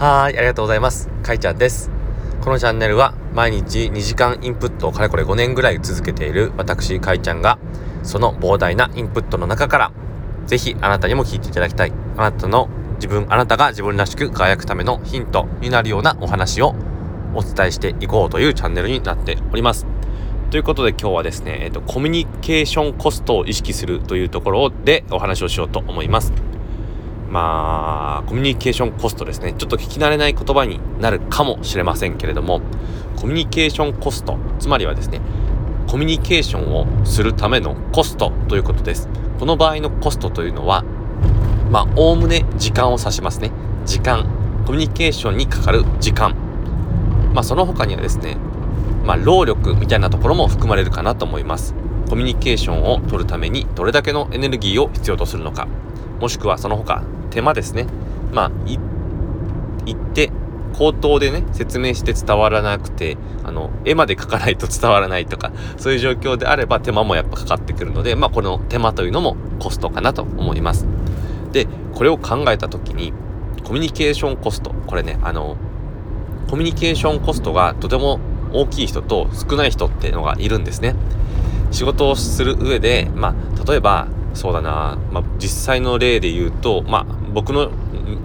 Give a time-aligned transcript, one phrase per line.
[0.00, 1.10] はい、ありがとうございます。
[1.22, 1.90] かいちゃんです。
[2.40, 7.58] このチャンネルは毎日2時間インプットをかれこれ5年ぐらい続けている私かいちゃんが
[8.02, 9.92] その膨大なインプットの中から
[10.46, 16.74] ぜひあなたにも聞いていただきたいあなたの自分あなたが自分らしく輝くためのヒントになるようなお話を
[17.34, 19.86] お伝えしていこうというチャンネルになっております。
[20.50, 26.32] ということで今日はですね、えっと、コミュニケーションコストを意識するというところでお話をしようと思います。
[27.30, 29.54] まあ、コミュニケーションコストですね。
[29.56, 32.60] ちょっと聞き慣れない言葉になるかもしれませんけれども、
[33.16, 35.20] コミュニケーションコスト、つまりはですね、
[35.86, 39.08] コミュニケーションをするためのコストということです。
[39.38, 40.84] この場合のコストというのは、
[41.70, 43.52] まあ、おおむね時間を指しますね。
[43.86, 44.26] 時間。
[44.66, 46.34] コミュニケーションにかかる時間。
[47.32, 48.36] まあ、その他にはですね、
[49.04, 51.74] まあ、労力みたいなところも含まれるかなと思います。
[52.08, 55.68] コミュニケーションを取るためにどれだけのエネルギーを必要とするのか。
[56.20, 57.86] もしくはその他、手間ですね。
[58.32, 58.78] まあ、い、
[59.86, 60.30] 言って、
[60.74, 70.86] 口頭でね、説明して伝わらなくて、あの、絵まで描かないと伝わらないとか、そういう状況であれば手間もやっぱかかってくるので、まあ、この手間というのもコストかなと思います。
[71.52, 73.12] で、これを考えた時に、
[73.64, 75.56] コミュニケーションコスト、これね、あの、
[76.48, 78.18] コミュニケーションコストがとても
[78.52, 80.96] 大きい人と少ない人っていうのがいるんですね。
[81.70, 87.70] 仕事をする上で、まあ、例えば、そうだな、まあ、実際の例で言うと、まあ、僕の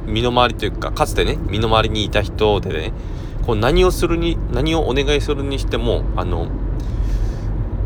[0.06, 2.94] 身の回りというか、かつてね、身の回りにいた人でね、
[3.46, 6.48] こう何をするに、何をお願いするにしても、あの、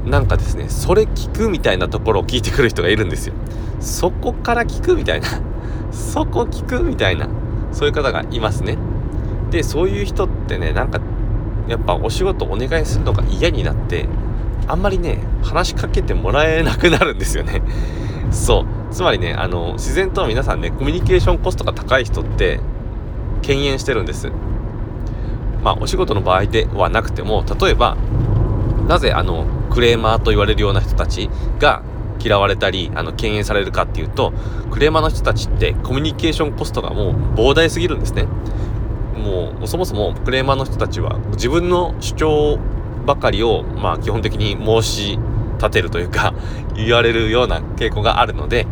[0.06, 3.34] なんかですね、それ聞くみたいなところを聞いてくる人がいるんですよ。
[3.80, 5.28] そこから聞くみたいな。
[5.92, 7.28] そこ聞くみたいな。
[7.72, 8.78] そういう方がいますね。
[9.52, 11.00] で、そういう人ってね、なんか、
[11.68, 14.08] やっぱお仕事お願いするのが嫌になって、
[14.68, 17.62] あんまりね、話しかけてもらえなくなるんですよね。
[18.32, 18.79] そう。
[18.92, 22.60] つまりね、あの、自然と皆さんね、コミュニケーションコストが高い人って、
[23.42, 24.32] 敬遠してるんです。
[25.64, 27.98] まあ、お仕事の場合ではなくても、例えば、
[28.88, 31.30] なぜあの、クレーマーと言われるような人たち
[31.60, 31.84] が
[32.20, 34.34] 嫌われたり、あの、敬遠されるかっていうと、
[34.72, 38.26] クレーマーの人たちってコミュニケーションコストがもう膨大すぎるんですね。
[39.16, 42.60] もう、そもそもクレーマーの人たちは自分の主張
[43.06, 45.20] ばかりを、まあ、基本的に申し
[45.60, 46.34] 立てるというか
[46.76, 48.66] 言われるような傾向があるので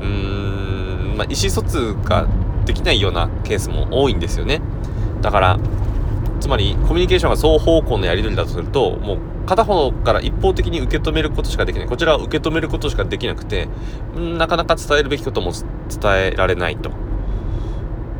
[0.00, 2.26] うーん、まあ、意思疎通が
[2.64, 4.60] できないようなケースも多いんですよね。
[5.22, 5.58] だから
[6.38, 11.88] つまりコミュニケーションが双方向のやり取りだとするともう片方から一方的に受け止めることしかできない。
[11.88, 13.68] こちらは受け止めることしかできなくて
[14.16, 16.90] んなかなか伝えるべきことも伝えられないと。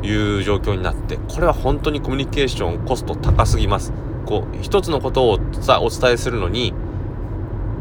[0.02, 3.92] いう状況になってこれは本当にコミュニケーションコスト高すぎます。
[4.26, 6.72] こう一つのことをさお伝えするのに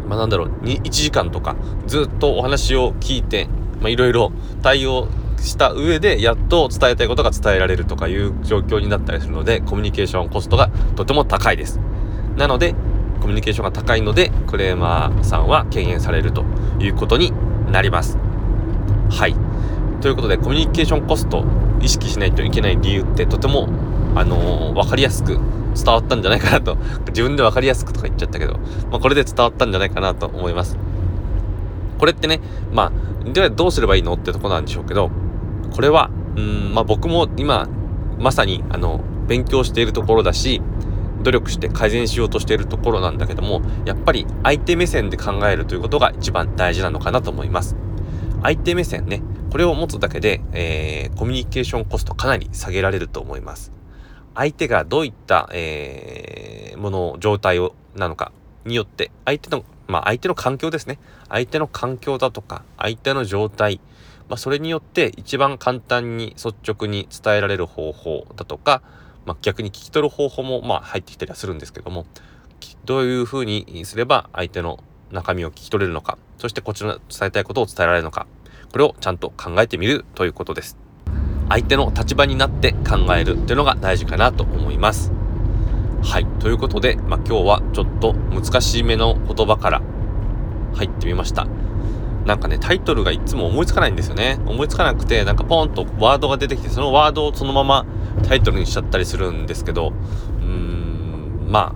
[0.09, 1.55] まあなんだろう1時間とか
[1.85, 3.47] ずっとお話を聞いて
[3.79, 4.31] まあいろいろ
[4.61, 11.79] 対応した上でやっと伝えたいことが伝えられるとかいう状況になったりするのでコミュニケーションコストがとても高いです。
[12.35, 12.73] なので
[13.21, 16.43] コミュニケーションが高いのでクレーマーさんは敬遠されると
[16.79, 17.31] いうことに
[17.71, 18.17] なります。
[19.09, 19.35] はい。
[20.01, 21.45] ということでコミュニケーションコスト
[21.81, 23.69] 意識しないといけない理由ってとても
[24.15, 25.39] あのー、分かりやすく
[25.83, 26.77] 伝わったんじゃないかなと。
[27.07, 28.53] 自分で分かりやすくとか言っちゃったけど、
[28.91, 30.77] まあ、これで伝わったんじゃないかなと思います。
[31.99, 32.39] これってね
[32.71, 32.91] ま
[33.25, 35.11] あではどうすればいいのってとこなんでしょうけど
[35.75, 37.67] これはうんまあ僕も今
[38.17, 40.61] まさにあの勉強しているところだし
[41.21, 47.75] 努力して改善しようとしているところなんだけどもやっぱり相手目線で考えるということが一番大事なのかなと思います。
[48.41, 53.78] 相手目線ねこれを持つだけで、えー、コミュニケーションコストかなり下げられると思います。
[54.39, 58.31] 相手がどういった、えー、もの状態をなのか
[58.63, 60.97] によって相手のまあ相手の環境ですね。
[61.27, 63.81] 相手の環境だとか相手の状態
[64.29, 68.83] まあ、それによって一番簡単に率直に伝えられる方法だとか、
[69.25, 72.05] まあ、逆に聞き取る方法もまあ入ってきたりはするんですけども
[72.85, 78.27] どういうふうにすれば相手の中身を聞き取れるのかそしてこちらの伝えたいことを伝えられるのか
[78.71, 80.88] これをちゃんと考えてみるということです。
[81.49, 85.11] 相手の立場になって考えるというのが大事かなと思います
[86.01, 89.81] はいということで、まあ、今日はちょっと難しめの言葉から
[90.73, 91.47] 入ってみました
[92.25, 94.37] なんかね、タイトルがいつも思いつかないんですよね。
[94.45, 97.87] 思いつかなくて、なんかポンとワードが出てきて、そのワードをそのまま
[98.23, 99.93] タイトルにしちゃったりするんですけど、
[100.39, 101.75] うーん、まあ、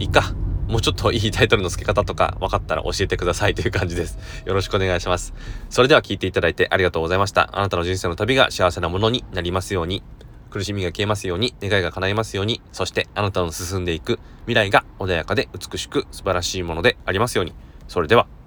[0.00, 0.34] いいか。
[0.68, 4.18] もうちょっといいタイトルの付け方とか分かったら教えてくださいという感じです。
[4.44, 5.32] よろしくお願いします。
[5.70, 7.48] それでは聞いていただいてありがとうございました。
[7.52, 10.02] あなたの人生の旅が幸せなものになりますように、
[10.50, 17.54] 苦しみが消えますように、願いが叶いますように、そしてあなたの進んでいく未来が穏やかで美しく素晴らしいものでありますように。
[17.88, 18.37] それでは。